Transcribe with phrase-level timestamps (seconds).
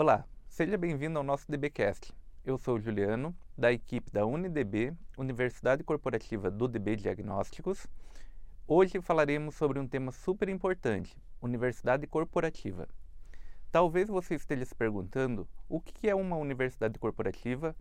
[0.00, 2.14] Olá, seja bem-vindo ao nosso DBcast.
[2.44, 7.84] Eu sou o Juliano, da equipe da UniDB, Universidade Corporativa do DB Diagnósticos.
[8.64, 12.88] Hoje falaremos sobre um tema super importante, Universidade Corporativa.
[13.72, 17.74] Talvez você esteja se perguntando o que é uma universidade corporativa,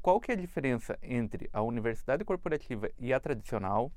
[0.00, 3.90] qual que é a diferença entre a universidade corporativa e a tradicional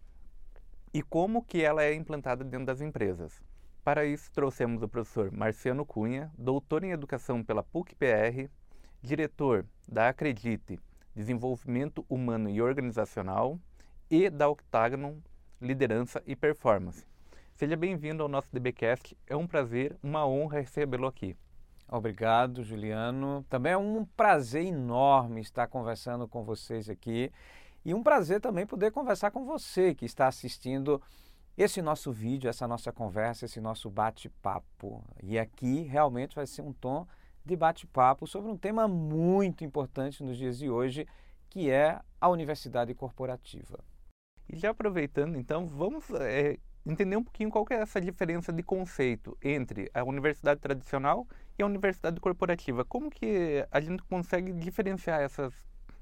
[0.92, 3.40] e como que ela é implantada dentro das empresas.
[3.88, 8.50] Para isso, trouxemos o professor Marciano Cunha, doutor em Educação pela PUC-PR,
[9.02, 10.78] diretor da Acredite
[11.16, 13.58] Desenvolvimento Humano e Organizacional
[14.12, 15.16] e da Octagon
[15.62, 17.08] Liderança e Performance.
[17.56, 19.18] Seja bem-vindo ao nosso DBcast.
[19.26, 21.34] É um prazer, uma honra recebê-lo aqui.
[21.88, 23.46] Obrigado, Juliano.
[23.50, 27.32] Também é um prazer enorme estar conversando com vocês aqui
[27.86, 31.02] e um prazer também poder conversar com você que está assistindo
[31.58, 35.04] esse nosso vídeo, essa nossa conversa, esse nosso bate-papo.
[35.24, 37.08] E aqui realmente vai ser um tom
[37.44, 41.08] de bate-papo sobre um tema muito importante nos dias de hoje,
[41.50, 43.84] que é a universidade corporativa.
[44.48, 49.36] E já aproveitando, então, vamos é, entender um pouquinho qual é essa diferença de conceito
[49.42, 51.28] entre a universidade tradicional
[51.58, 52.86] e a universidade corporativa.
[52.86, 55.54] Como que a gente consegue diferenciar essas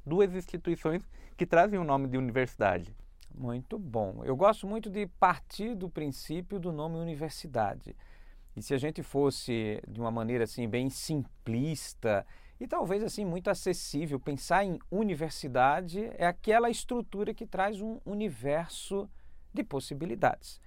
[0.06, 2.94] duas instituições que trazem o nome de universidade?
[3.38, 4.22] Muito bom.
[4.24, 7.96] Eu gosto muito de partir do princípio do nome universidade.
[8.56, 12.26] E se a gente fosse de uma maneira assim bem simplista
[12.58, 19.10] e talvez assim muito acessível, pensar em universidade é aquela estrutura que traz um universo
[19.54, 20.62] de possibilidades.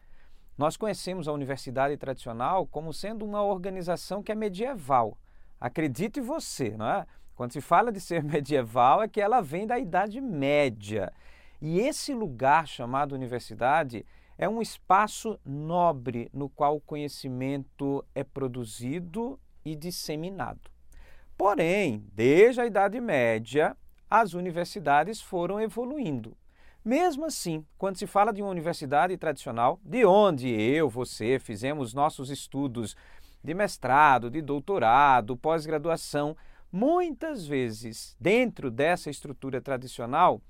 [0.56, 5.16] Nós conhecemos a universidade tradicional como sendo uma organização que é medieval.
[5.58, 7.06] Acredite você, não é?
[7.34, 11.10] Quando se fala de ser medieval é que ela vem da Idade Média.
[11.60, 19.38] E esse lugar chamado universidade é um espaço nobre no qual o conhecimento é produzido
[19.64, 20.70] e disseminado.
[21.36, 23.76] Porém, desde a Idade Média,
[24.08, 26.36] as universidades foram evoluindo.
[26.84, 32.30] Mesmo assim, quando se fala de uma universidade tradicional, de onde eu, você fizemos nossos
[32.30, 32.96] estudos
[33.42, 36.36] de mestrado, de doutorado, pós-graduação,
[36.70, 40.40] muitas vezes, dentro dessa estrutura tradicional,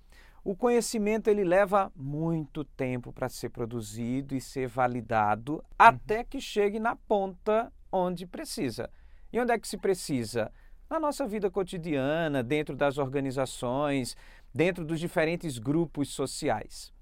[0.48, 5.60] o conhecimento ele leva muito tempo para ser produzido e ser validado uhum.
[5.78, 8.88] até que chegue na ponta onde precisa.
[9.30, 10.50] E onde é que se precisa?
[10.88, 14.16] Na nossa vida cotidiana, dentro das organizações,
[14.54, 16.94] dentro dos diferentes grupos sociais.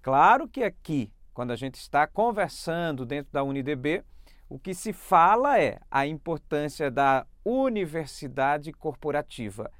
[0.00, 4.02] Claro que aqui, quando a gente está conversando dentro da UniDB,
[4.48, 9.70] o que se fala é a importância da universidade corporativa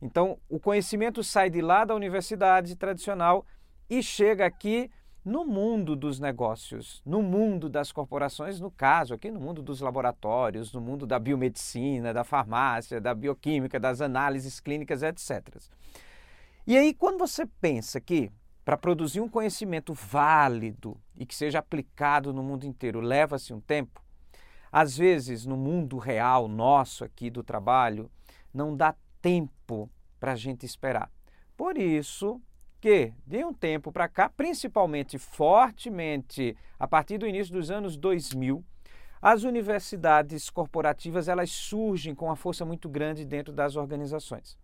[0.00, 3.44] então, o conhecimento sai de lá da universidade tradicional
[3.88, 4.90] e chega aqui
[5.22, 10.72] no mundo dos negócios, no mundo das corporações, no caso aqui no mundo dos laboratórios,
[10.72, 15.56] no mundo da biomedicina, da farmácia, da bioquímica, das análises clínicas, etc.
[16.66, 18.32] E aí, quando você pensa que
[18.64, 24.02] para produzir um conhecimento válido e que seja aplicado no mundo inteiro leva-se um tempo,
[24.72, 28.10] às vezes no mundo real nosso aqui do trabalho,
[28.54, 29.52] não dá tempo
[30.18, 31.10] para a gente esperar.
[31.56, 32.40] Por isso
[32.80, 38.64] que, de um tempo para cá, principalmente fortemente a partir do início dos anos 2000,
[39.20, 44.56] as universidades corporativas elas surgem com uma força muito grande dentro das organizações.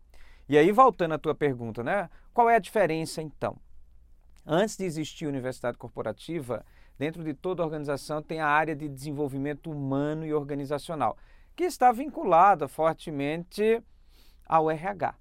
[0.49, 2.09] E aí, voltando à tua pergunta, né?
[2.33, 3.59] Qual é a diferença então?
[4.47, 6.65] Antes de existir universidade corporativa,
[6.97, 11.19] dentro de toda organização tem a área de desenvolvimento humano e organizacional,
[11.55, 13.83] que está vinculada fortemente
[14.47, 15.15] ao RH.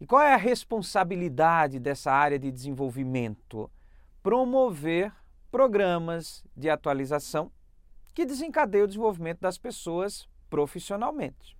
[0.00, 3.70] E qual é a responsabilidade dessa área de desenvolvimento?
[4.22, 5.12] Promover
[5.50, 7.50] programas de atualização
[8.12, 11.56] que desencadeiam o desenvolvimento das pessoas profissionalmente.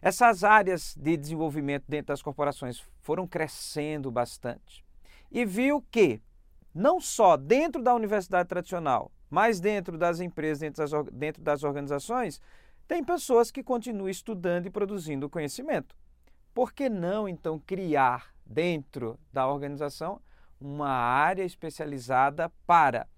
[0.00, 4.84] Essas áreas de desenvolvimento dentro das corporações foram crescendo bastante
[5.30, 6.20] e viu que,
[6.74, 12.40] não só dentro da universidade tradicional, mas dentro das empresas, dentro das, dentro das organizações,
[12.86, 15.96] tem pessoas que continuam estudando e produzindo conhecimento.
[16.54, 20.20] Por que não, então, criar dentro da organização
[20.60, 23.08] uma área especializada para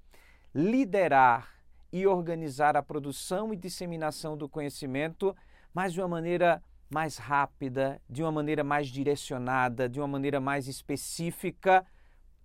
[0.55, 1.53] liderar
[1.93, 5.37] e organizar a produção e disseminação do conhecimento,
[5.73, 10.69] mas de uma maneira mais rápida, de uma maneira mais direcionada, de uma maneira mais
[10.69, 11.85] específica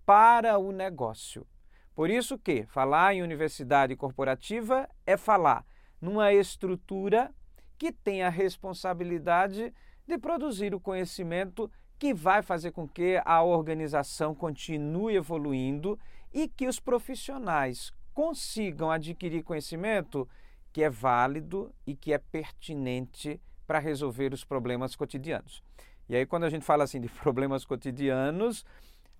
[0.06, 1.46] para o negócio.
[1.94, 5.66] Por isso que falar em universidade corporativa é falar
[6.02, 7.34] numa estrutura
[7.78, 9.74] que tem a responsabilidade
[10.10, 16.00] de produzir o conhecimento que vai fazer com que a organização continue evoluindo
[16.34, 20.28] e que os profissionais consigam adquirir conhecimento
[20.74, 25.64] que é válido e que é pertinente para resolver os problemas cotidianos.
[26.08, 28.66] E aí, quando a gente fala assim de problemas cotidianos,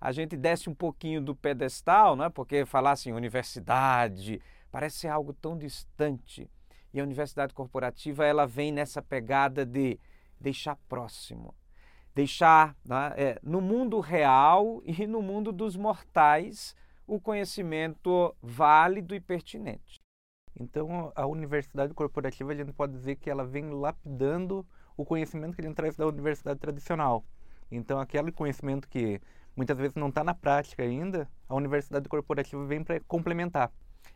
[0.00, 2.28] a gente desce um pouquinho do pedestal, né?
[2.28, 4.40] porque falar assim, universidade,
[4.72, 6.50] parece algo tão distante.
[6.92, 10.00] E a universidade corporativa ela vem nessa pegada de
[10.40, 11.54] deixar próximo,
[12.14, 16.74] deixar né, é, no mundo real e no mundo dos mortais
[17.06, 20.00] o conhecimento válido e pertinente.
[20.58, 24.66] Então, a universidade corporativa, a gente pode dizer que ela vem lapidando
[24.96, 27.24] o conhecimento que a gente traz da universidade tradicional.
[27.70, 29.20] Então, aquele conhecimento que
[29.56, 33.72] muitas vezes não está na prática ainda, a universidade corporativa vem para complementar.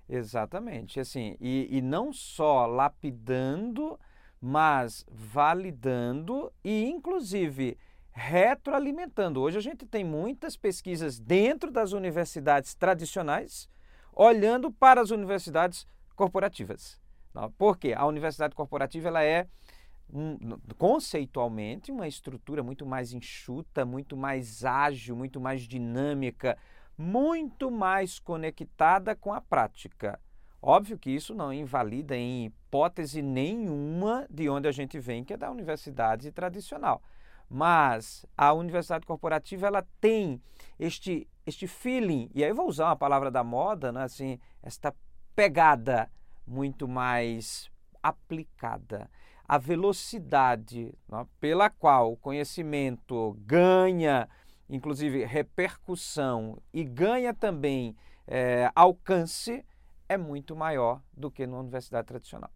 [0.08, 3.98] Exatamente, assim, e, e não só lapidando,
[4.46, 7.78] mas validando e, inclusive,
[8.10, 9.40] retroalimentando.
[9.40, 13.70] Hoje a gente tem muitas pesquisas dentro das universidades tradicionais,
[14.12, 17.00] olhando para as universidades corporativas.
[17.56, 19.48] Porque a universidade corporativa ela é
[20.12, 20.36] um,
[20.76, 26.58] conceitualmente uma estrutura muito mais enxuta, muito mais ágil, muito mais dinâmica,
[26.98, 30.20] muito mais conectada com a prática.
[30.66, 35.36] Óbvio que isso não invalida em hipótese nenhuma de onde a gente vem, que é
[35.36, 37.02] da universidade tradicional.
[37.50, 40.40] Mas a universidade corporativa ela tem
[40.80, 44.04] este, este feeling, e aí eu vou usar uma palavra da moda, né?
[44.04, 44.94] assim, esta
[45.36, 46.10] pegada
[46.46, 47.70] muito mais
[48.02, 49.10] aplicada.
[49.46, 51.26] A velocidade né?
[51.38, 54.26] pela qual o conhecimento ganha,
[54.70, 57.94] inclusive repercussão, e ganha também
[58.26, 59.62] é, alcance,
[60.14, 62.50] é muito maior do que na universidade tradicional.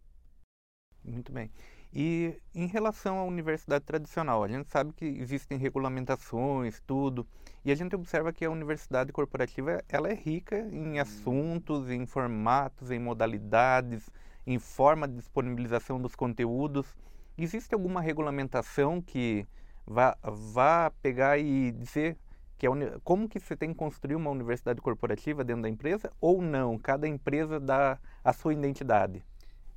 [1.05, 1.51] Muito bem.
[1.93, 7.27] E em relação à universidade tradicional, a gente sabe que existem regulamentações, tudo,
[7.65, 12.91] e a gente observa que a universidade corporativa ela é rica em assuntos, em formatos,
[12.91, 14.11] em modalidades,
[14.47, 16.95] em forma de disponibilização dos conteúdos.
[17.39, 19.47] Existe alguma regulamentação que
[19.87, 22.19] vá, vá pegar e dizer
[22.59, 22.71] que é,
[23.05, 26.77] como que você tem que construir uma universidade corporativa dentro da empresa ou não?
[26.77, 29.25] Cada empresa dá a sua identidade.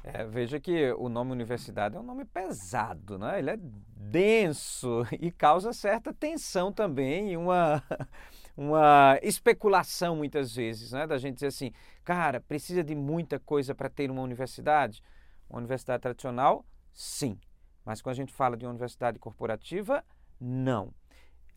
[0.03, 3.37] É, veja que o nome universidade é um nome pesado, né?
[3.37, 3.59] ele é
[3.95, 7.83] denso e causa certa tensão também, uma,
[8.57, 11.05] uma especulação muitas vezes, né?
[11.05, 11.71] da gente dizer assim,
[12.03, 15.03] cara, precisa de muita coisa para ter uma universidade?
[15.47, 17.39] Uma universidade tradicional, sim,
[17.85, 20.03] mas quando a gente fala de uma universidade corporativa,
[20.39, 20.91] não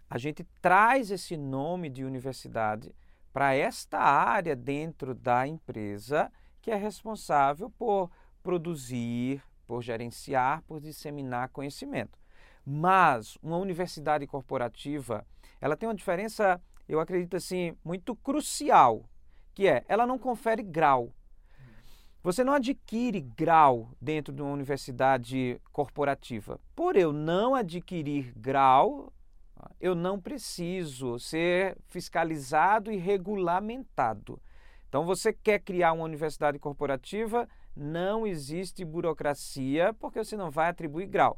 [0.08, 2.94] a gente traz esse nome de universidade
[3.32, 6.30] para esta área dentro da empresa
[6.62, 8.10] que é responsável por
[8.42, 12.18] produzir, por gerenciar, por disseminar conhecimento.
[12.64, 15.26] Mas uma universidade corporativa,
[15.60, 19.04] ela tem uma diferença, eu acredito assim, muito crucial,
[19.54, 21.12] que é, ela não confere grau.
[22.22, 26.58] Você não adquire grau dentro de uma universidade corporativa.
[26.74, 29.12] Por eu não adquirir grau,
[29.80, 34.40] eu não preciso ser fiscalizado e regulamentado.
[34.88, 41.06] Então, você quer criar uma universidade corporativa, não existe burocracia, porque você não vai atribuir
[41.06, 41.36] grau.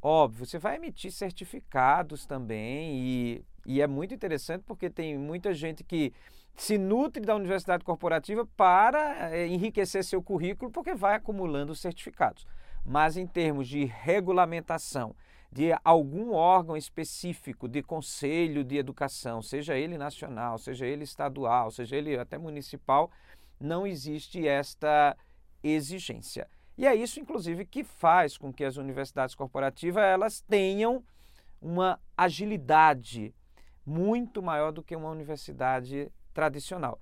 [0.00, 5.84] Óbvio, você vai emitir certificados também, e, e é muito interessante porque tem muita gente
[5.84, 6.12] que
[6.54, 12.46] se nutre da universidade corporativa para é, enriquecer seu currículo, porque vai acumulando certificados.
[12.84, 15.14] Mas em termos de regulamentação,
[15.52, 21.94] de algum órgão específico de conselho de educação, seja ele nacional, seja ele estadual, seja
[21.94, 23.10] ele até municipal,
[23.60, 25.14] não existe esta
[25.62, 26.48] exigência.
[26.78, 31.04] E é isso, inclusive, que faz com que as universidades corporativas elas tenham
[31.60, 33.34] uma agilidade
[33.84, 36.98] muito maior do que uma universidade tradicional.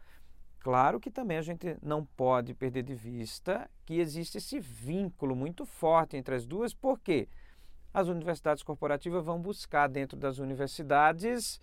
[0.58, 5.64] Claro que também a gente não pode perder de vista que existe esse vínculo muito
[5.64, 7.28] forte entre as duas, porque quê?
[7.92, 11.60] As universidades corporativas vão buscar dentro das universidades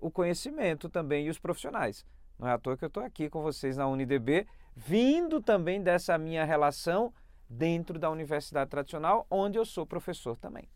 [0.00, 2.04] o conhecimento também e os profissionais.
[2.38, 6.18] Não é à toa que eu estou aqui com vocês na UniDB, vindo também dessa
[6.18, 7.12] minha relação
[7.48, 10.68] dentro da universidade tradicional, onde eu sou professor também.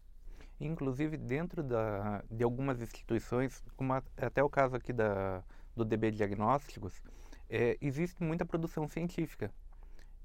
[0.60, 5.42] Inclusive, dentro da, de algumas instituições, como até o caso aqui da,
[5.74, 7.00] do DB Diagnósticos,
[7.48, 9.52] é, existe muita produção científica.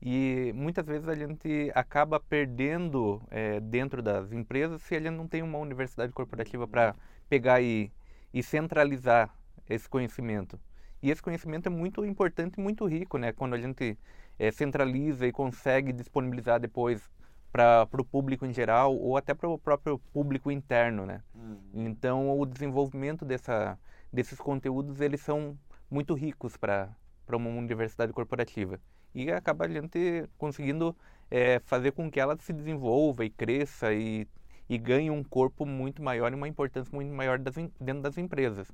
[0.05, 5.29] E muitas vezes a gente acaba perdendo é, dentro das empresas se a gente não
[5.29, 6.93] tem uma universidade corporativa para
[7.29, 7.89] pegar e,
[8.33, 9.33] e centralizar
[9.69, 10.59] esse conhecimento.
[11.01, 13.31] E esse conhecimento é muito importante e muito rico, né?
[13.31, 13.97] Quando a gente
[14.37, 17.09] é, centraliza e consegue disponibilizar depois
[17.49, 21.23] para o público em geral ou até para o próprio público interno, né?
[21.33, 21.57] Uhum.
[21.73, 23.79] Então, o desenvolvimento dessa,
[24.11, 25.57] desses conteúdos, eles são
[25.89, 26.89] muito ricos para
[27.31, 28.77] uma universidade corporativa
[29.13, 30.95] e acaba a gente conseguindo
[31.29, 34.27] é, fazer com que ela se desenvolva e cresça e,
[34.69, 38.71] e ganhe um corpo muito maior e uma importância muito maior das, dentro das empresas.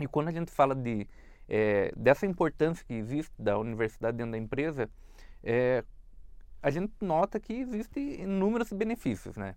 [0.00, 1.06] E quando a gente fala de,
[1.48, 4.88] é, dessa importância que existe da universidade dentro da empresa,
[5.42, 5.84] é,
[6.62, 9.54] a gente nota que existem inúmeros benefícios, né?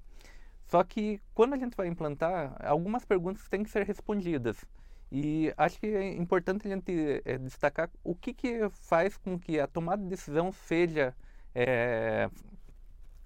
[0.68, 4.64] Só que quando a gente vai implantar, algumas perguntas têm que ser respondidas.
[5.12, 9.60] E acho que é importante a gente é, destacar o que, que faz com que
[9.60, 11.14] a tomada de decisão seja,
[11.54, 12.30] é,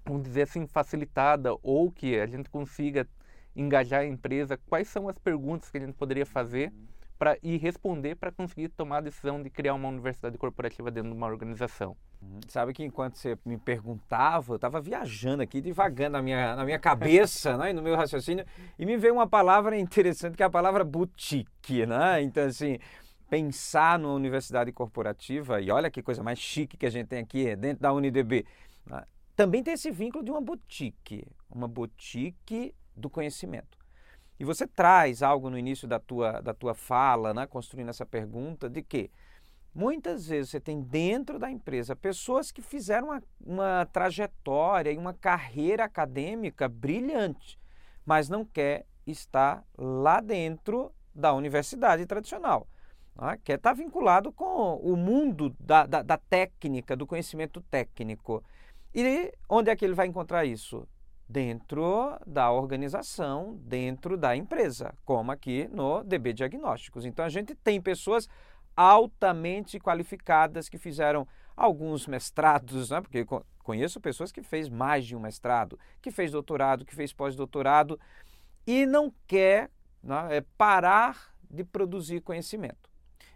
[0.04, 3.08] vamos dizer assim, facilitada ou que a gente consiga
[3.54, 4.58] engajar a empresa.
[4.66, 6.72] Quais são as perguntas que a gente poderia fazer
[7.18, 11.16] para ir responder para conseguir tomar a decisão de criar uma universidade corporativa dentro de
[11.16, 11.96] uma organização.
[12.20, 12.40] Uhum.
[12.48, 16.78] Sabe que enquanto você me perguntava, eu estava viajando aqui, devagando na minha, na minha
[16.78, 18.44] cabeça, né, no meu raciocínio,
[18.78, 22.22] e me veio uma palavra interessante, que é a palavra boutique, né?
[22.22, 22.78] Então, assim,
[23.30, 27.56] pensar numa universidade corporativa, e olha que coisa mais chique que a gente tem aqui
[27.56, 28.44] dentro da UniDB,
[28.86, 29.02] né?
[29.34, 33.85] também tem esse vínculo de uma boutique, uma boutique do conhecimento.
[34.38, 38.68] E você traz algo no início da tua, da tua fala, né, construindo essa pergunta,
[38.68, 39.10] de que
[39.74, 45.14] muitas vezes você tem dentro da empresa pessoas que fizeram uma, uma trajetória e uma
[45.14, 47.58] carreira acadêmica brilhante,
[48.04, 52.68] mas não quer estar lá dentro da universidade tradicional.
[53.14, 58.44] Né, quer estar vinculado com o mundo da, da, da técnica, do conhecimento técnico.
[58.94, 60.86] E onde é que ele vai encontrar isso?
[61.28, 67.04] Dentro da organização, dentro da empresa, como aqui no DB Diagnósticos.
[67.04, 68.28] Então a gente tem pessoas
[68.76, 73.00] altamente qualificadas que fizeram alguns mestrados, né?
[73.00, 73.26] porque
[73.62, 77.98] conheço pessoas que fez mais de um mestrado, que fez doutorado, que fez pós-doutorado
[78.66, 79.70] e não quer
[80.02, 82.90] né, é parar de produzir conhecimento.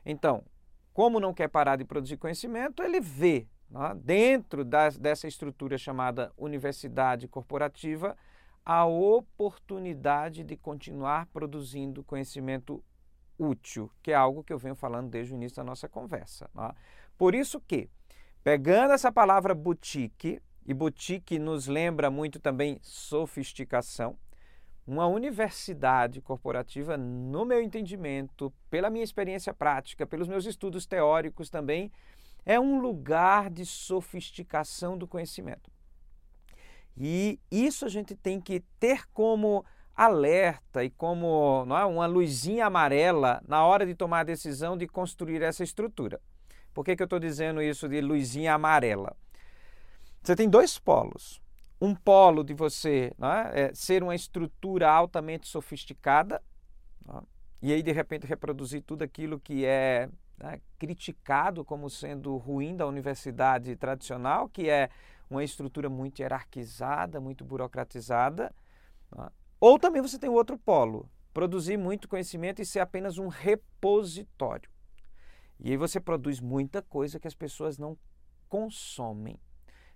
[0.04, 0.44] Então,
[0.92, 6.32] como não quer parar de produzir conhecimento, ele vê né, dentro das, dessa estrutura chamada
[6.36, 8.16] universidade corporativa,
[8.64, 12.82] a oportunidade de continuar produzindo conhecimento
[13.38, 16.50] útil, que é algo que eu venho falando desde o início da nossa conversa.
[16.54, 16.70] Né?
[17.16, 17.88] Por isso que,
[18.44, 24.16] pegando essa palavra boutique, e boutique nos lembra muito também sofisticação,
[24.86, 31.92] uma universidade corporativa, no meu entendimento, pela minha experiência prática, pelos meus estudos teóricos também,
[32.44, 35.70] é um lugar de sofisticação do conhecimento.
[36.96, 43.42] E isso a gente tem que ter como alerta e como é, uma luzinha amarela
[43.46, 46.20] na hora de tomar a decisão de construir essa estrutura.
[46.72, 49.16] Por que, que eu estou dizendo isso de luzinha amarela?
[50.22, 51.40] Você tem dois polos.
[51.80, 56.42] Um polo de você é, é, ser uma estrutura altamente sofisticada,
[57.08, 57.22] é,
[57.62, 60.08] e aí de repente reproduzir tudo aquilo que é
[60.40, 64.88] né, criticado como sendo ruim da universidade tradicional, que é
[65.28, 68.52] uma estrutura muito hierarquizada, muito burocratizada.
[69.14, 69.28] Né?
[69.60, 74.68] Ou também você tem o outro polo, produzir muito conhecimento e ser apenas um repositório.
[75.60, 77.96] E aí você produz muita coisa que as pessoas não
[78.48, 79.38] consomem.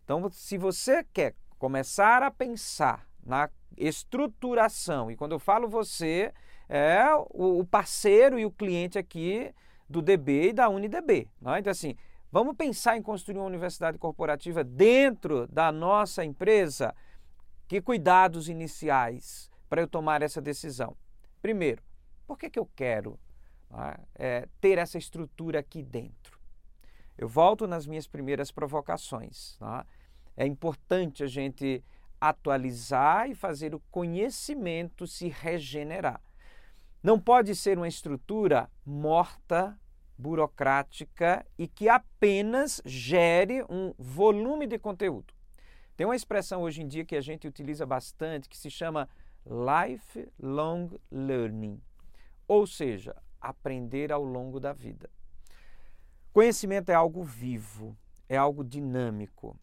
[0.04, 6.32] Então, se você quer começar a pensar na estruturação, e quando eu falo você,
[6.68, 9.54] é o parceiro e o cliente aqui
[9.88, 11.28] do DB e da UniDB.
[11.40, 11.58] Né?
[11.58, 11.94] Então, assim,
[12.30, 16.94] vamos pensar em construir uma universidade corporativa dentro da nossa empresa?
[17.66, 20.96] Que cuidados iniciais para eu tomar essa decisão?
[21.40, 21.82] Primeiro,
[22.26, 23.18] por que, que eu quero
[23.70, 26.38] né, é, ter essa estrutura aqui dentro?
[27.16, 29.56] Eu volto nas minhas primeiras provocações.
[29.60, 29.84] Né?
[30.36, 31.84] É importante a gente
[32.20, 36.20] atualizar e fazer o conhecimento se regenerar.
[37.04, 39.78] Não pode ser uma estrutura morta,
[40.16, 45.34] burocrática e que apenas gere um volume de conteúdo.
[45.98, 49.06] Tem uma expressão hoje em dia que a gente utiliza bastante que se chama
[49.44, 51.78] lifelong learning,
[52.48, 55.10] ou seja, aprender ao longo da vida.
[56.32, 57.94] Conhecimento é algo vivo,
[58.30, 59.54] é algo dinâmico.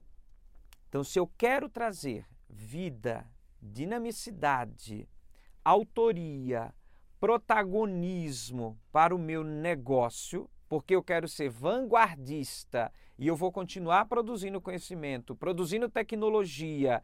[0.90, 3.26] Então, se eu quero trazer vida,
[3.60, 5.10] dinamicidade,
[5.66, 6.72] autoria,
[7.22, 14.60] protagonismo para o meu negócio, porque eu quero ser vanguardista e eu vou continuar produzindo
[14.60, 17.04] conhecimento, produzindo tecnologia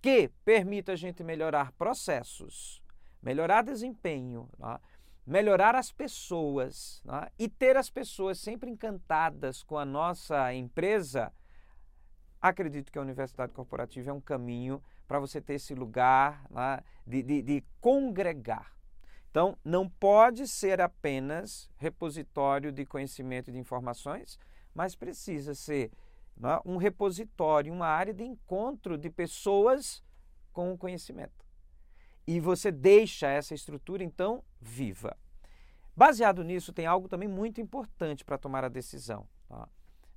[0.00, 2.80] que permita a gente melhorar processos,
[3.20, 4.78] melhorar desempenho, né?
[5.26, 7.28] melhorar as pessoas né?
[7.36, 11.32] e ter as pessoas sempre encantadas com a nossa empresa,
[12.40, 16.78] acredito que a universidade corporativa é um caminho para você ter esse lugar né?
[17.04, 18.75] de, de, de congregar.
[19.30, 24.38] Então, não pode ser apenas repositório de conhecimento e de informações,
[24.74, 25.90] mas precisa ser
[26.36, 30.02] né, um repositório, uma área de encontro de pessoas
[30.52, 31.44] com o conhecimento.
[32.26, 35.16] E você deixa essa estrutura, então, viva.
[35.94, 39.26] Baseado nisso, tem algo também muito importante para tomar a decisão.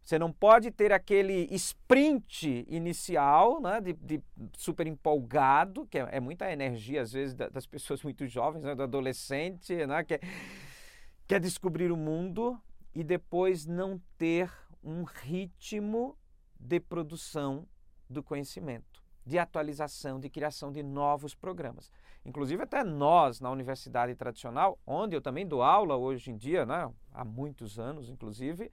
[0.04, 4.22] Você não pode ter aquele sprint inicial, né, de, de
[4.58, 8.84] super empolgado, que é, é, muita energia, às vezes, das pessoas muito jovens, né, do
[8.84, 10.20] adolescente, né, que
[11.28, 12.60] quer descobrir o mundo
[12.96, 14.52] e depois não ter
[14.84, 16.18] um ritmo
[16.60, 17.68] de produção
[18.10, 21.92] do conhecimento, de atualização, de criação de novos programas.
[22.26, 26.92] Inclusive, até nós, na universidade tradicional, onde eu também dou aula hoje em dia, né,
[27.14, 28.72] há muitos anos, inclusive,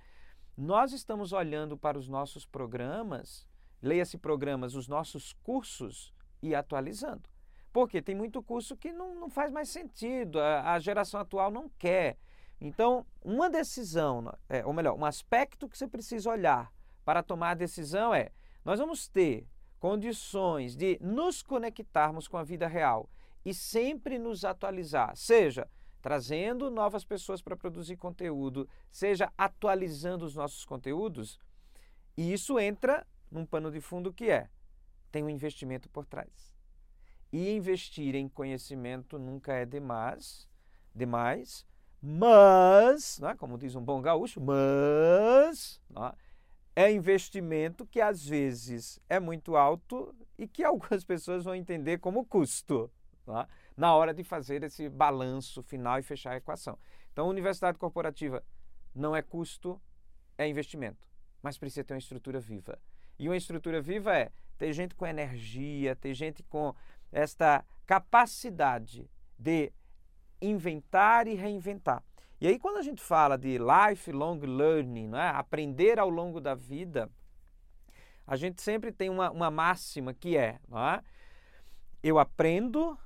[0.56, 3.46] nós estamos olhando para os nossos programas,
[3.82, 7.28] leia-se programas, os nossos cursos e atualizando.
[7.72, 11.68] Porque tem muito curso que não, não faz mais sentido, a, a geração atual não
[11.78, 12.16] quer.
[12.58, 16.72] Então, uma decisão, é, ou melhor, um aspecto que você precisa olhar
[17.04, 18.30] para tomar a decisão é:
[18.64, 19.46] nós vamos ter
[19.78, 23.10] condições de nos conectarmos com a vida real
[23.44, 25.68] e sempre nos atualizar, seja
[26.06, 31.36] trazendo novas pessoas para produzir conteúdo, seja atualizando os nossos conteúdos,
[32.16, 34.48] e isso entra num pano de fundo que é:
[35.10, 36.54] tem um investimento por trás.
[37.32, 40.48] E investir em conhecimento nunca é demais,
[40.94, 41.66] demais
[42.00, 46.12] mas, né, como diz um bom gaúcho, mas né,
[46.76, 46.92] é?
[46.92, 52.88] Investimento que às vezes é muito alto e que algumas pessoas vão entender como custo
[53.26, 53.44] né,
[53.76, 56.78] na hora de fazer esse balanço final e fechar a equação.
[57.12, 58.42] Então, universidade corporativa
[58.94, 59.80] não é custo,
[60.38, 61.06] é investimento,
[61.42, 62.78] mas precisa ter uma estrutura viva.
[63.18, 66.74] E uma estrutura viva é ter gente com energia, ter gente com
[67.12, 69.72] esta capacidade de
[70.40, 72.02] inventar e reinventar.
[72.40, 75.28] E aí, quando a gente fala de lifelong learning, é?
[75.28, 77.10] aprender ao longo da vida,
[78.26, 81.02] a gente sempre tem uma, uma máxima que é, é?
[82.02, 82.98] eu aprendo,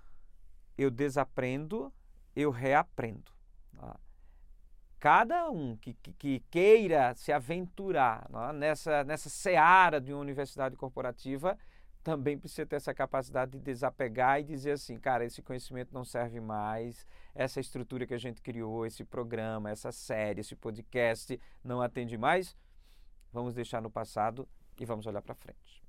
[0.81, 1.93] eu desaprendo,
[2.35, 3.31] eu reaprendo.
[4.99, 11.57] Cada um que, que, que, queira se aventurar nessa, nessa seara de uma universidade corporativa
[12.03, 16.39] também precisa ter essa capacidade de desapegar e dizer assim, cara, esse conhecimento não serve
[16.41, 22.17] mais, essa estrutura que a gente criou, esse programa, essa série, esse podcast não atende
[22.19, 22.57] mais,
[23.33, 24.47] vamos deixar no passado
[24.79, 25.83] e vamos olhar para frente.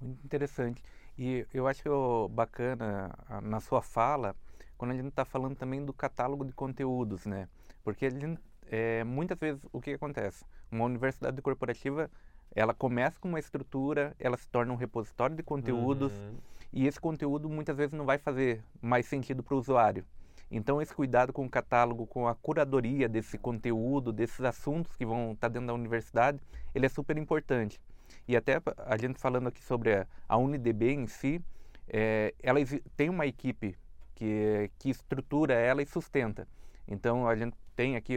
[0.00, 0.82] Muito interessante.
[1.18, 4.34] E eu acho bacana na sua fala,
[4.76, 7.48] quando a gente está falando também do catálogo de conteúdos, né?
[7.84, 10.44] Porque gente, é, muitas vezes o que acontece?
[10.70, 12.10] Uma universidade corporativa
[12.54, 16.36] ela começa com uma estrutura, ela se torna um repositório de conteúdos uhum.
[16.72, 20.04] e esse conteúdo muitas vezes não vai fazer mais sentido para o usuário.
[20.50, 25.32] Então esse cuidado com o catálogo, com a curadoria desse conteúdo, desses assuntos que vão
[25.32, 26.42] estar tá dentro da universidade,
[26.74, 27.80] ele é super importante.
[28.26, 31.42] E até a gente falando aqui sobre a, UniDB em si,
[31.88, 32.60] é, ela
[32.96, 33.76] tem uma equipe
[34.14, 36.46] que, que estrutura ela e sustenta.
[36.86, 38.14] Então a gente tem aqui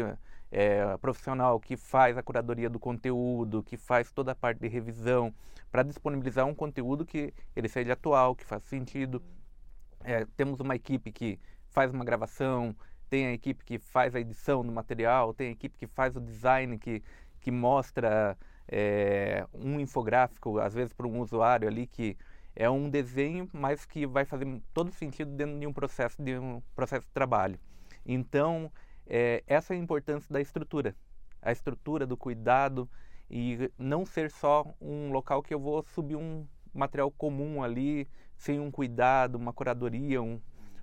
[0.51, 5.33] é, profissional que faz a curadoria do conteúdo, que faz toda a parte de revisão,
[5.71, 9.21] para disponibilizar um conteúdo que ele seja atual, que faça sentido.
[10.03, 11.39] É, temos uma equipe que
[11.71, 12.75] faz uma gravação,
[13.09, 16.21] tem a equipe que faz a edição do material, tem a equipe que faz o
[16.21, 17.03] design, que,
[17.41, 18.37] que mostra
[18.67, 22.17] é, um infográfico, às vezes para um usuário ali que
[22.55, 26.61] é um desenho, mas que vai fazer todo sentido dentro de um processo de um
[26.73, 27.59] processo de trabalho.
[28.05, 28.71] Então,
[29.05, 30.95] é, essa é a importância da estrutura,
[31.41, 32.89] a estrutura do cuidado
[33.29, 38.59] e não ser só um local que eu vou subir um material comum ali, sem
[38.59, 40.39] um cuidado, uma curadoria, um,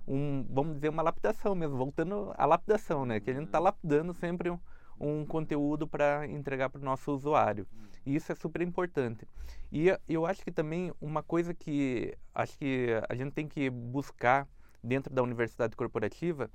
[0.07, 3.19] um vamos dizer, uma lapidação mesmo, voltando à lapidação, né?
[3.19, 4.59] Que a gente está lapidando sempre um,
[4.99, 7.67] um conteúdo para entregar para o nosso usuário.
[8.05, 9.27] E isso é super importante.
[9.71, 14.47] E eu acho que também uma coisa que acho que a gente tem que buscar
[14.83, 16.49] dentro da universidade corporativa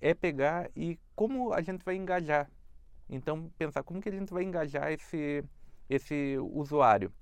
[0.00, 2.50] é pegar e como a gente vai engajar.
[3.08, 5.42] Então, pensar como que a gente vai engajar esse,
[5.88, 7.12] esse usuário.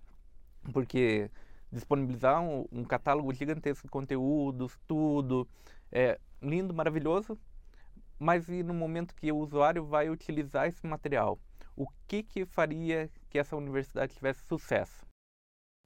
[0.73, 1.31] Porque
[1.71, 5.47] disponibilizar um, um catálogo gigantesco de conteúdos, tudo,
[5.93, 7.39] é lindo, maravilhoso,
[8.19, 11.39] mas e no momento que o usuário vai utilizar esse material?
[11.77, 15.07] O que, que faria que essa universidade tivesse sucesso?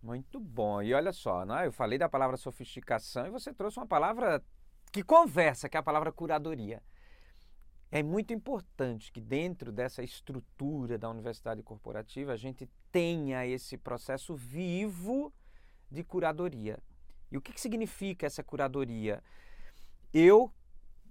[0.02, 0.80] Muito bom.
[0.80, 1.66] E olha só, né?
[1.66, 4.42] eu falei da palavra sofisticação e você trouxe uma palavra
[4.92, 6.82] que conversa, que é a palavra curadoria.
[7.92, 14.36] É muito importante que dentro dessa estrutura da universidade corporativa a gente tenha esse processo
[14.36, 15.32] vivo
[15.90, 16.78] de curadoria.
[17.32, 19.22] E o que, que significa essa curadoria?
[20.14, 20.52] Eu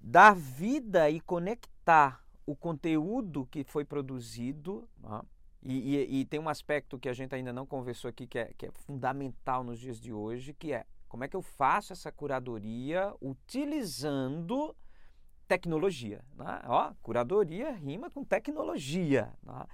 [0.01, 4.88] dar vida e conectar o conteúdo que foi produzido,
[5.62, 8.53] E, e, e, tem um aspecto que a gente ainda não conversou aqui que é,
[8.57, 12.12] que é fundamental nos dias de hoje, que é como é que eu faço essa
[12.12, 14.73] curadoria utilizando
[15.49, 16.23] tecnologia.
[16.38, 16.62] Né?
[16.65, 19.33] Ó, curadoria rima com tecnologia.
[19.43, 19.65] Né?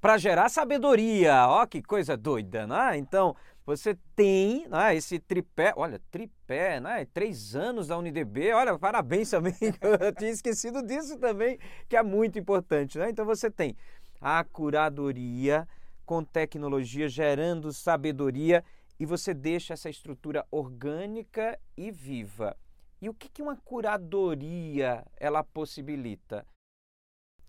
[0.00, 1.48] Para gerar sabedoria.
[1.48, 2.66] Ó, que coisa doida.
[2.66, 2.98] Né?
[2.98, 3.34] Então,
[3.66, 7.06] você tem né, esse tripé, olha, tripé, né?
[7.06, 12.38] Três anos da UNDB, olha, parabéns também, eu tinha esquecido disso também, que é muito
[12.38, 13.08] importante, né?
[13.08, 13.74] Então você tem
[14.20, 15.66] a curadoria
[16.04, 18.62] com tecnologia gerando sabedoria
[19.00, 22.56] e você deixa essa estrutura orgânica e viva.
[23.00, 26.46] E o que, que uma curadoria ela possibilita?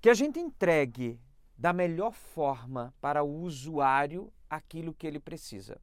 [0.02, 1.20] Que a gente entregue
[1.58, 5.80] da melhor forma para o usuário aquilo que ele precisa.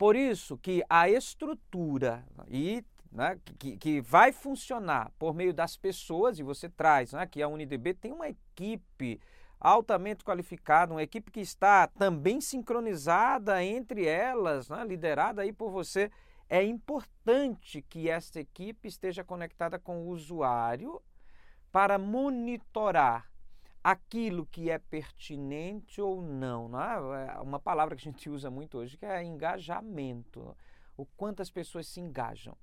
[0.00, 2.82] Por isso que a estrutura e
[3.12, 7.48] né, que, que, vai funcionar por meio das pessoas, e você traz né, que a
[7.48, 9.20] UNDB tem uma equipe
[9.60, 16.10] altamente qualificada, uma equipe que está também sincronizada entre elas, né, liderada aí por você.
[16.48, 20.98] É importante que esta equipe esteja conectada com o usuário
[21.70, 23.29] para monitorar
[23.82, 26.68] aquilo que é pertinente ou não.
[26.68, 27.26] não é?
[27.26, 30.56] é uma palavra que a gente usa muito hoje que é engajamento.
[30.96, 32.56] O quanto as pessoas se engajam.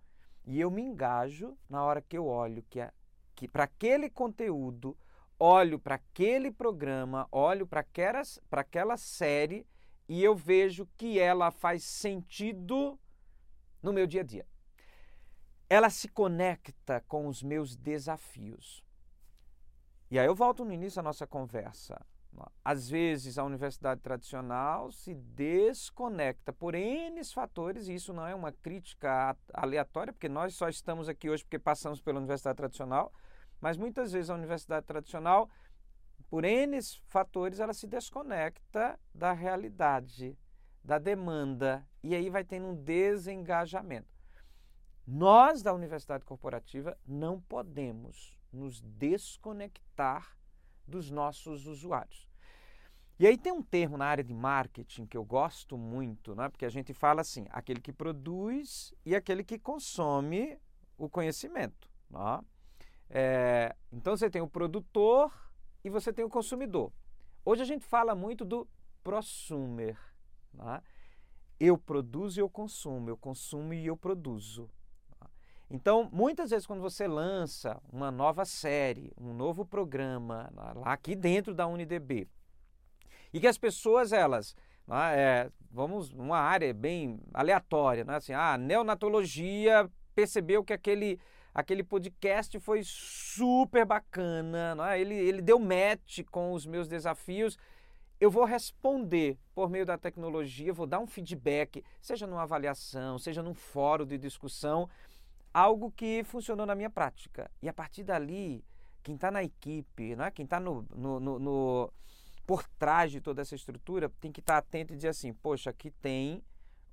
[0.46, 2.92] E eu me engajo na hora que eu olho que, é,
[3.36, 4.98] que para aquele conteúdo,
[5.38, 7.86] olho para aquele programa, olho para
[8.52, 9.68] aquela série
[10.08, 12.98] e eu vejo que ela faz sentido
[13.84, 14.48] no meu dia a dia.
[15.70, 18.87] Ela se conecta com os meus desafios.
[20.10, 22.00] E aí eu volto no início da nossa conversa.
[22.64, 28.52] Às vezes a universidade tradicional se desconecta por N fatores, e isso não é uma
[28.52, 33.12] crítica aleatória, porque nós só estamos aqui hoje porque passamos pela universidade tradicional,
[33.60, 35.50] mas muitas vezes a universidade tradicional,
[36.30, 40.38] por N fatores, ela se desconecta da realidade,
[40.84, 44.16] da demanda, e aí vai tendo um desengajamento.
[45.08, 50.38] Nós da universidade corporativa não podemos nos desconectar
[50.86, 52.28] dos nossos usuários.
[53.20, 56.50] E aí tem um termo na área de marketing que eu gosto muito, né?
[56.50, 60.58] porque a gente fala assim, aquele que produz e aquele que consome
[60.98, 61.90] o conhecimento.
[62.10, 62.42] Né?
[63.10, 65.34] É, então você tem o produtor
[65.84, 66.92] e você tem o consumidor.
[67.44, 68.68] Hoje a gente fala muito do
[69.04, 69.98] prosumer.
[70.54, 70.82] Né?
[71.60, 74.70] Eu produzo e eu consumo, eu consumo e eu produzo.
[75.70, 81.54] Então, muitas vezes, quando você lança uma nova série, um novo programa, lá aqui dentro
[81.54, 82.28] da UniDB,
[83.34, 84.56] e que as pessoas, elas,
[85.14, 88.16] é, vamos, uma área bem aleatória, né?
[88.16, 91.20] assim, ah, neonatologia percebeu que aquele,
[91.54, 95.02] aquele podcast foi super bacana, é?
[95.02, 97.58] ele, ele deu match com os meus desafios,
[98.20, 103.44] eu vou responder por meio da tecnologia, vou dar um feedback, seja numa avaliação, seja
[103.44, 104.90] num fórum de discussão,
[105.54, 107.50] algo que funcionou na minha prática.
[107.62, 108.64] E a partir dali,
[109.04, 110.32] quem está na equipe, né?
[110.32, 111.94] quem está no, no, no, no,
[112.46, 115.70] por trás de toda essa estrutura, tem que estar tá atento e dizer assim: poxa,
[115.70, 116.44] aqui tem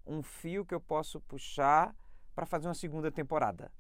[0.07, 1.95] um fio que eu posso puxar
[2.35, 3.71] para fazer uma segunda temporada.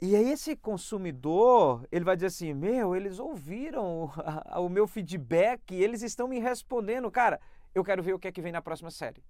[0.00, 4.10] E aí esse consumidor, ele vai dizer assim, meu, eles ouviram o,
[4.64, 7.40] o meu feedback, eles estão me respondendo, cara,
[7.74, 9.22] eu quero ver o que é que vem na próxima série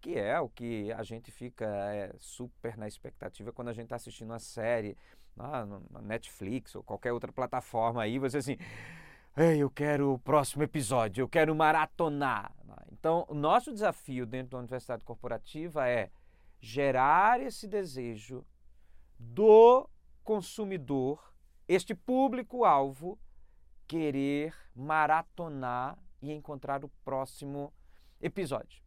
[0.00, 3.96] que é o que a gente fica é, super na expectativa quando a gente está
[3.96, 4.96] assistindo uma série
[5.36, 8.56] na, na, Netflix ou qualquer outra plataforma aí, você assim,
[9.36, 12.52] Ei, eu quero o próximo episódio, eu quero maratonar.
[12.92, 16.10] Então, o nosso desafio dentro da Universidade Corporativa é
[16.60, 18.44] gerar esse desejo
[19.18, 19.88] do
[20.24, 21.32] consumidor,
[21.66, 23.18] este público-alvo,
[23.86, 27.72] querer maratonar e encontrar o próximo
[28.20, 28.82] episódio.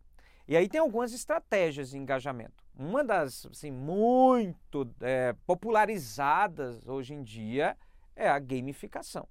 [0.48, 2.64] E aí tem algumas estratégias de engajamento.
[2.76, 7.78] Uma das assim, muito é, popularizadas hoje em dia
[8.16, 9.28] é a gamificação.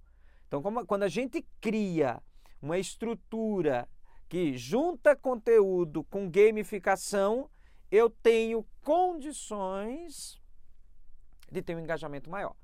[0.49, 2.23] Então, como, quando a gente cria
[2.61, 3.89] uma estrutura
[4.29, 7.51] que junta conteúdo com gamificação,
[7.91, 10.41] eu tenho condições
[11.51, 12.57] de ter um engajamento maior.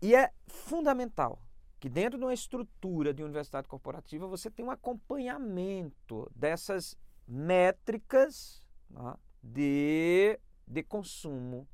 [0.00, 1.42] E é fundamental
[1.80, 6.96] que dentro de uma estrutura de universidade corporativa você tenha um acompanhamento dessas
[7.30, 11.66] métricas né, de, de consumo,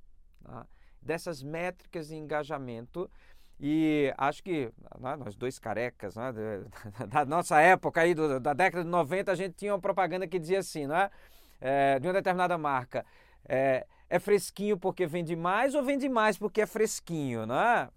[0.47, 0.65] né,
[1.01, 3.11] dessas métricas de engajamento.
[3.59, 6.31] E acho que né, nós dois carecas, né,
[7.09, 10.59] da nossa época aí, da década de 90, a gente tinha uma propaganda que dizia
[10.59, 11.11] assim, né,
[11.59, 13.05] é, de uma determinada marca,
[13.49, 17.89] é, é, fresquinho porque vende mais ou vende mais porque é fresquinho, né?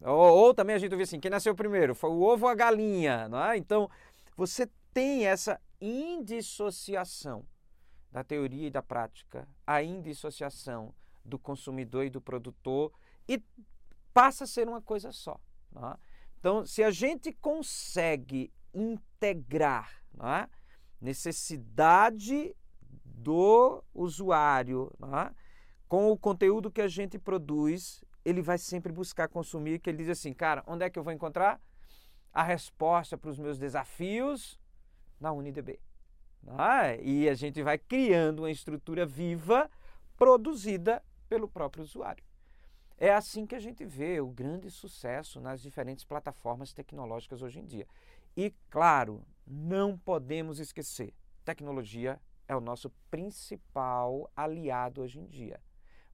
[0.00, 2.54] Ou, ou também a gente ouvia assim, quem nasceu primeiro, foi o ovo ou a
[2.54, 3.56] galinha, né?
[3.56, 3.90] Então,
[4.36, 7.46] você tem essa indissociação
[8.10, 12.92] da teoria e da prática, a indissociação do consumidor e do produtor
[13.28, 13.42] e
[14.14, 15.38] passa a ser uma coisa só.
[15.76, 15.96] É?
[16.38, 20.48] Então, se a gente consegue integrar é?
[21.00, 22.54] necessidade
[23.04, 25.34] do usuário é?
[25.86, 30.08] com o conteúdo que a gente produz, ele vai sempre buscar consumir, que ele diz
[30.08, 31.60] assim, cara, onde é que eu vou encontrar
[32.32, 34.58] a resposta para os meus desafios?
[35.20, 35.80] Na UniDB.
[36.46, 37.02] É?
[37.02, 39.70] E a gente vai criando uma estrutura viva
[40.16, 42.24] produzida pelo próprio usuário.
[42.96, 47.64] É assim que a gente vê o grande sucesso nas diferentes plataformas tecnológicas hoje em
[47.64, 47.86] dia.
[48.36, 55.60] E, claro, não podemos esquecer: tecnologia é o nosso principal aliado hoje em dia.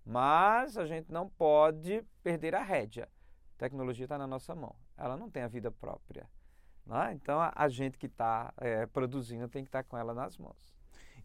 [0.05, 3.09] Mas a gente não pode perder a rédea.
[3.55, 6.29] A tecnologia está na nossa mão, ela não tem a vida própria.
[6.87, 7.12] Né?
[7.14, 10.37] Então a, a, gente que está é, produzindo tem que estar tá com ela nas
[10.37, 10.73] mãos.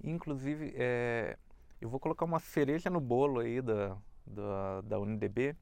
[0.04, 1.38] Inclusive, é,
[1.82, 5.56] eu vou colocar uma cereja no bolo aí da, da, da UNDB,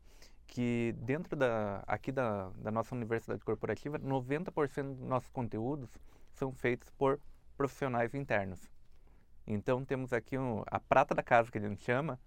[0.45, 5.89] que dentro da, aqui da, da nossa universidade corporativa, 90% dos nossos conteúdos
[6.31, 7.19] são feitos por
[7.57, 8.69] profissionais internos.
[9.45, 12.19] Então temos aqui um, a prata da casa que a gente chama,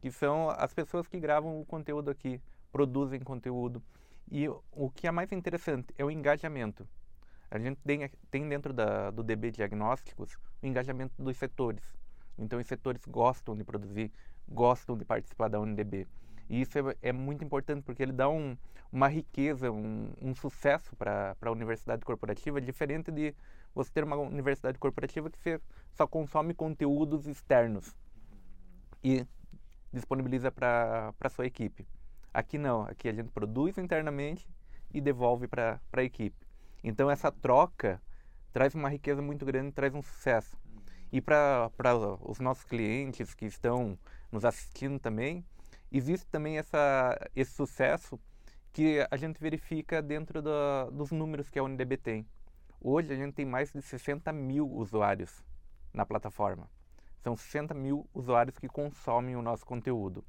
[0.00, 3.82] que são as pessoas que gravam o conteúdo aqui, produzem conteúdo.
[4.30, 6.86] E o que é mais interessante é o engajamento.
[7.50, 11.82] A gente tem, tem dentro da, do DB Diagnósticos o engajamento dos setores.
[12.38, 14.10] Então, os setores gostam de produzir,
[14.48, 16.06] gostam de participar da UNDB.
[16.48, 18.56] E isso é, é muito importante porque ele dá um,
[18.92, 23.34] uma riqueza, um, um sucesso para a universidade corporativa, diferente de
[23.74, 25.60] você ter uma universidade corporativa que você
[25.92, 27.94] só consome conteúdos externos
[29.02, 29.26] e
[29.92, 31.86] disponibiliza para a sua equipe.
[32.32, 34.48] Aqui não, aqui a gente produz internamente
[34.92, 36.43] e devolve para a equipe.
[36.84, 38.00] Então essa troca
[38.52, 40.54] traz uma riqueza muito grande, traz um sucesso.
[41.10, 41.70] E para
[42.20, 43.98] os nossos clientes que estão
[44.30, 45.42] nos assistindo também,
[45.90, 48.20] existe também essa, esse sucesso
[48.70, 52.26] que a gente verifica dentro do, dos números que a UNDB tem.
[52.80, 55.42] Hoje a gente tem mais de 60 mil usuários
[55.92, 56.68] na plataforma.
[57.22, 60.22] São 60 mil usuários que consomem o nosso conteúdo.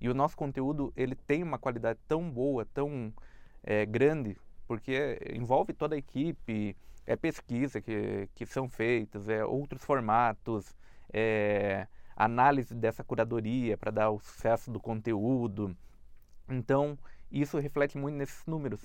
[0.00, 3.14] E o nosso conteúdo ele tem uma qualidade tão boa, tão
[3.62, 9.84] é, grande, porque envolve toda a equipe, é pesquisa que, que são feitas, é outros
[9.84, 10.74] formatos,
[11.12, 15.76] é análise dessa curadoria para dar o sucesso do conteúdo.
[16.48, 16.98] Então,
[17.30, 18.80] isso reflete muito nesses números.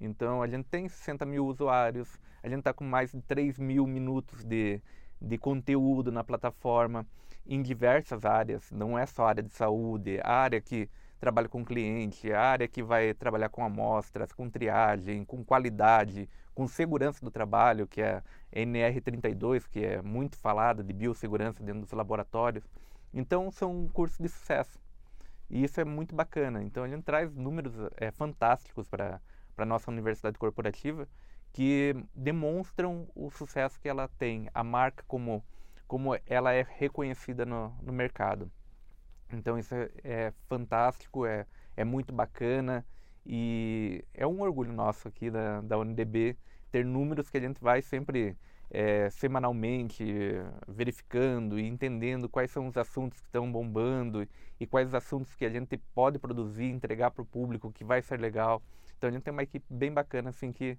[0.00, 3.86] Então, a gente tem 60 mil usuários, a gente está com mais de 3 mil
[3.86, 4.80] minutos de,
[5.20, 7.06] de conteúdo na plataforma
[7.46, 10.88] em diversas áreas, não é só área de saúde, a área que
[11.20, 16.66] trabalha com cliente, a área que vai trabalhar com amostras, com triagem, com qualidade, com
[16.66, 21.92] segurança do trabalho, que é a NR32, que é muito falada de biossegurança dentro dos
[21.92, 22.64] laboratórios.
[23.12, 24.78] Então, são cursos de sucesso.
[25.50, 26.62] E isso é muito bacana.
[26.62, 29.20] Então, gente traz números é, fantásticos para
[29.56, 31.08] a nossa universidade corporativa
[31.52, 35.44] que demonstram o sucesso que ela tem, a marca como,
[35.86, 38.50] como ela é reconhecida no, no mercado.
[39.32, 42.84] Então isso é, é, fantástico, é, é muito bacana
[43.26, 46.36] e é um orgulho nosso aqui da, da UNDB
[46.70, 48.36] ter números que a gente vai sempre
[48.70, 50.04] é, semanalmente
[50.66, 54.26] verificando e entendendo quais são os assuntos que estão bombando
[54.60, 58.02] e quais os assuntos que a gente pode produzir, entregar para o público que vai
[58.02, 58.62] ser legal.
[58.96, 60.78] Então a gente tem uma equipe bem bacana assim que,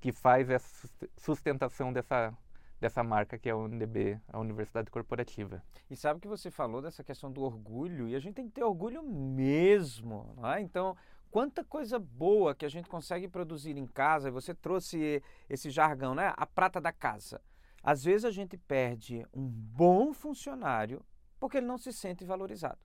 [0.00, 2.34] que faz essa sustentação dessa,
[2.80, 5.62] dessa marca que é a UNDB, a Universidade Corporativa.
[5.90, 8.64] E sabe que você falou dessa questão do orgulho, e a gente tem que ter
[8.64, 10.60] orgulho mesmo, não é?
[10.60, 10.96] Então,
[11.30, 16.14] quanta coisa boa que a gente consegue produzir em casa, e você trouxe esse jargão,
[16.14, 16.32] né?
[16.36, 17.40] A prata da casa.
[17.82, 21.04] Às vezes a gente perde um bom funcionário
[21.38, 22.78] porque ele não se sente valorizado.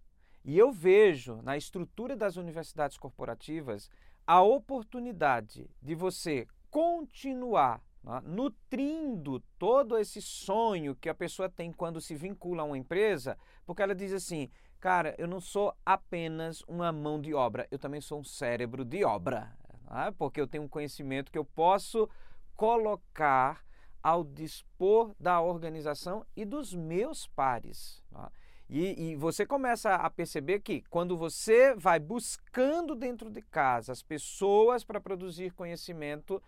[0.43, 3.89] E eu vejo na estrutura das universidades corporativas
[4.25, 11.99] a oportunidade de você continuar né, nutrindo todo esse sonho que a pessoa tem quando
[11.99, 16.91] se vincula a uma empresa, porque ela diz assim: cara, eu não sou apenas uma
[16.91, 19.51] mão de obra, eu também sou um cérebro de obra,
[19.89, 22.07] né, porque eu tenho um conhecimento que eu posso
[22.55, 23.65] colocar
[24.03, 28.03] ao dispor da organização e dos meus pares.
[28.11, 28.29] Né.
[28.69, 34.01] E, e, você começa a perceber que quando você vai buscando dentro de casa as
[34.01, 36.41] pessoas para produzir conhecimento,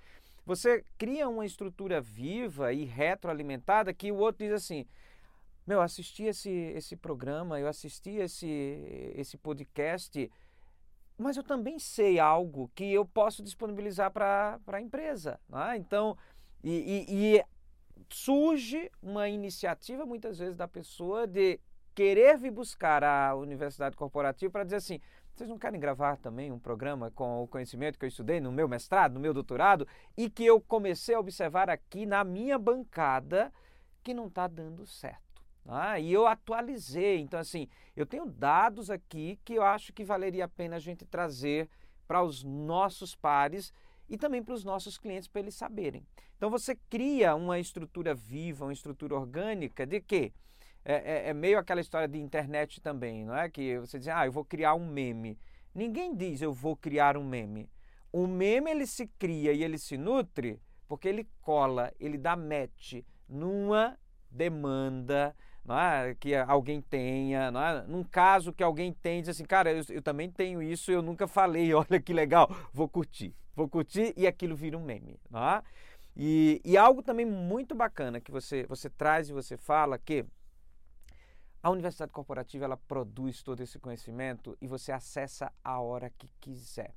[0.48, 4.86] você cria uma estrutura viva e retroalimentada que o outro diz assim:
[5.68, 8.48] Meu, assisti esse, esse programa, eu assisti esse,
[9.14, 10.32] esse podcast,
[11.18, 15.38] mas eu também sei algo que eu posso disponibilizar para a empresa.
[15.50, 15.76] Né?
[15.76, 16.18] Então,
[16.64, 17.46] e, e, e
[18.10, 21.60] surge uma iniciativa, muitas vezes, da pessoa de
[21.94, 25.02] querer vir buscar a universidade corporativa para dizer assim:
[25.38, 28.68] vocês não querem gravar também um programa com o conhecimento que eu estudei no meu
[28.68, 33.54] mestrado, no meu doutorado e que eu comecei a observar aqui na minha bancada
[34.04, 35.44] que não está dando certo?
[35.68, 37.20] Ah, e eu atualizei.
[37.20, 41.06] Então, assim, eu tenho dados aqui que eu acho que valeria a pena a gente
[41.06, 41.70] trazer
[42.08, 43.72] para os nossos pares
[44.10, 46.04] e também para os nossos clientes para eles saberem.
[46.36, 50.34] Então você cria uma estrutura viva, uma estrutura orgânica de que
[50.90, 53.50] é, é, é, meio aquela história de internet também, não é?
[53.50, 55.38] Que você diz, ah, eu vou criar um meme.
[55.76, 57.70] Ninguém diz eu vou criar um meme.
[58.10, 63.04] O meme ele se cria e ele se nutre porque ele cola, ele dá match
[63.28, 64.00] numa
[64.32, 66.16] demanda, não é?
[66.16, 67.84] que alguém tenha, não é?
[67.86, 71.28] num caso que alguém tem, diz assim, cara, eu, eu também tenho isso, eu nunca
[71.28, 75.20] falei, olha que legal, vou curtir, vou curtir e aquilo vira um meme.
[75.30, 75.62] Não é?
[76.16, 80.26] e, e algo também muito bacana que você, você traz e você fala que
[81.68, 86.96] a universidade corporativa ela produz todo esse conhecimento e você acessa a hora que quiser.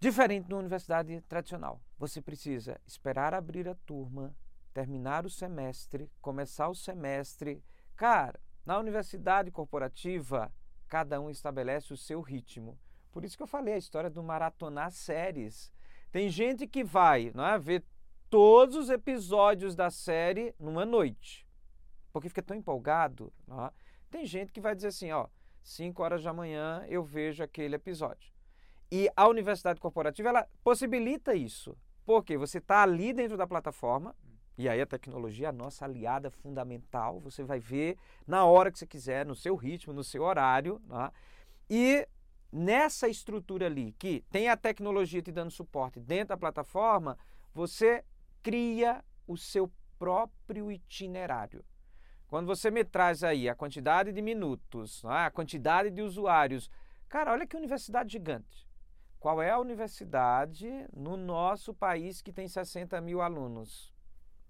[0.00, 4.34] Diferente da universidade tradicional, você precisa esperar abrir a turma,
[4.74, 7.62] terminar o semestre, começar o semestre.
[7.94, 10.52] Cara, na universidade corporativa,
[10.88, 12.76] cada um estabelece o seu ritmo.
[13.12, 15.72] Por isso que eu falei a história do maratonar séries.
[16.10, 17.84] Tem gente que vai não é, ver
[18.28, 21.45] todos os episódios da série numa noite,
[22.16, 23.30] porque fica tão empolgado.
[23.46, 23.70] É?
[24.10, 25.28] Tem gente que vai dizer assim, ó,
[25.62, 28.32] 5 horas da manhã eu vejo aquele episódio.
[28.90, 31.76] E a universidade corporativa ela possibilita isso,
[32.06, 34.16] porque você está ali dentro da plataforma,
[34.56, 37.20] e aí a tecnologia é a nossa aliada fundamental.
[37.20, 40.80] Você vai ver na hora que você quiser, no seu ritmo, no seu horário.
[40.86, 41.12] Né?
[41.68, 42.08] E
[42.50, 47.18] nessa estrutura ali, que tem a tecnologia te dando suporte dentro da plataforma,
[47.52, 48.02] você
[48.42, 51.62] cria o seu próprio itinerário.
[52.28, 55.26] Quando você me traz aí a quantidade de minutos, né?
[55.26, 56.70] a quantidade de usuários,
[57.08, 58.66] cara, olha que universidade gigante.
[59.20, 63.94] Qual é a universidade no nosso país que tem 60 mil alunos?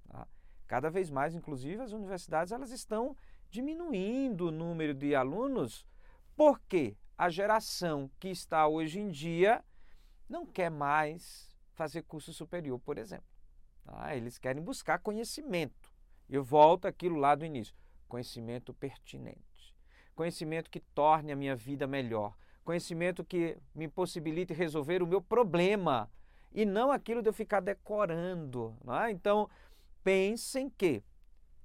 [0.08, 0.26] Tá?
[0.66, 3.16] Cada vez mais, inclusive, as universidades elas estão
[3.50, 5.86] diminuindo o número de alunos
[6.34, 9.64] porque a geração que está hoje em dia
[10.28, 13.26] não quer mais fazer curso superior, por exemplo.
[13.84, 14.14] Tá?
[14.14, 15.85] Eles querem buscar conhecimento.
[16.28, 17.74] Eu volto aquilo lá do início:
[18.08, 19.74] conhecimento pertinente,
[20.14, 26.10] conhecimento que torne a minha vida melhor, conhecimento que me possibilite resolver o meu problema
[26.52, 28.76] e não aquilo de eu ficar decorando.
[29.04, 29.10] É?
[29.10, 29.48] Então,
[30.02, 31.02] pensem que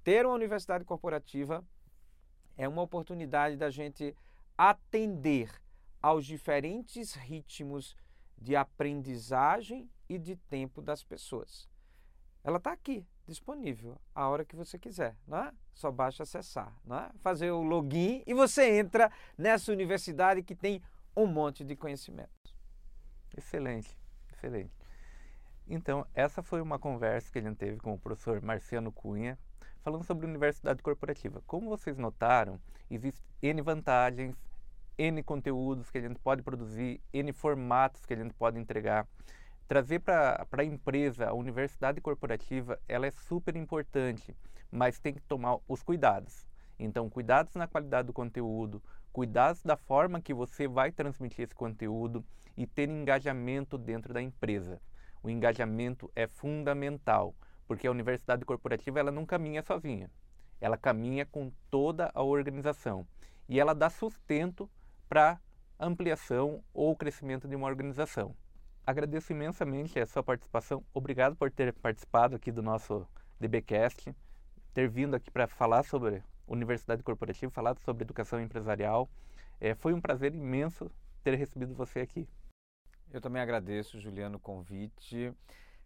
[0.04, 1.64] ter uma universidade corporativa
[2.58, 4.16] é uma oportunidade da gente
[4.58, 5.50] atender
[6.02, 7.96] aos diferentes ritmos
[8.38, 11.70] de aprendizagem e de tempo das pessoas.
[12.44, 15.52] Ela está aqui, disponível, a hora que você quiser, não é?
[15.74, 17.10] Só basta acessar, não é?
[17.22, 20.82] fazer o login e você entra nessa universidade que tem
[21.16, 22.56] um monte de conhecimentos.
[23.36, 23.98] Excelente,
[24.32, 24.72] excelente.
[25.68, 29.40] Então, essa foi uma conversa que a gente teve com o professor Marciano Cunha,
[29.82, 31.42] falando sobre universidade corporativa.
[31.48, 34.36] Como vocês notaram, existem N vantagens,
[34.98, 39.08] N conteúdos que a gente pode produzir, N formatos que a gente pode entregar.
[39.72, 44.36] Trazer para a empresa a universidade corporativa, ela é super importante,
[44.70, 46.46] mas tem que tomar os cuidados.
[46.78, 52.22] Então, cuidados na qualidade do conteúdo, cuidados da forma que você vai transmitir esse conteúdo
[52.58, 54.82] e ter engajamento dentro da empresa
[55.24, 57.36] o engajamento é fundamental,
[57.68, 60.10] porque a universidade corporativa ela não caminha sozinha.
[60.60, 63.08] Ela caminha com toda a organização
[63.48, 64.70] e ela dá sustento
[65.08, 65.40] para
[65.80, 68.36] ampliação ou crescimento de uma organização.
[68.86, 70.84] Agradeço imensamente a sua participação.
[70.94, 73.08] Obrigado por ter participado aqui do nosso
[73.40, 74.14] DBcast,
[74.74, 79.08] ter vindo aqui para falar sobre universidade corporativa, falar sobre educação empresarial.
[79.60, 80.90] É, foi um prazer imenso
[81.24, 82.28] ter recebido você aqui.
[83.14, 85.32] Eu também agradeço, Juliano, o convite.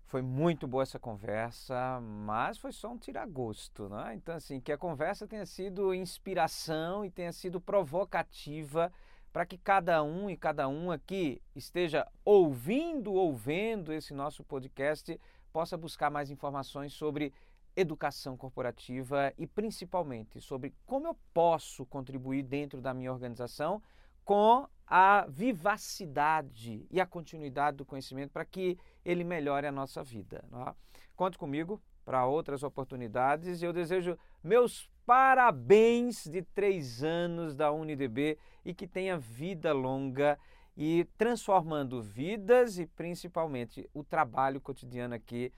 [0.06, 4.14] Foi muito boa essa conversa, mas foi só um tiragosto, né?
[4.16, 8.92] Então, assim, que a conversa tenha sido inspiração e tenha sido provocativa
[9.36, 15.20] para que cada um e cada um aqui esteja ouvindo ou vendo esse nosso podcast
[15.52, 17.34] possa buscar mais informações sobre
[17.76, 23.84] educação corporativa e principalmente sobre como eu posso contribuir dentro da minha organização
[24.24, 30.46] com a vivacidade e a continuidade do conhecimento para que ele melhore a nossa vida.
[30.66, 30.74] É?
[31.14, 38.38] Conte comigo para outras oportunidades e eu desejo meus parabéns de três anos da UniDB
[38.64, 40.40] e que tenha vida longa
[40.76, 45.54] e transformando vidas e principalmente o trabalho cotidiano aqui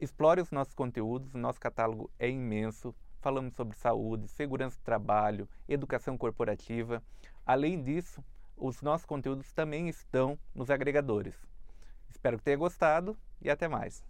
[0.00, 2.94] Explore os nossos conteúdos, o nosso catálogo é imenso.
[3.24, 7.02] Falamos sobre saúde, segurança do trabalho, educação corporativa.
[7.46, 8.22] Além disso,
[8.54, 11.34] os nossos conteúdos também estão nos agregadores.
[12.10, 14.04] Espero que tenha gostado e até mais.